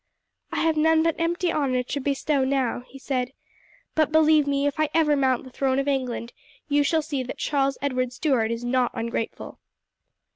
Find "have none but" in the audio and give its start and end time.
0.61-1.13